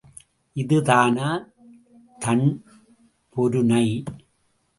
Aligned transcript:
இதுதானா 0.55 1.27
தண் 2.19 2.43
பொருநை? 3.35 3.85